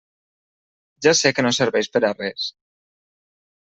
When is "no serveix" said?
1.47-1.93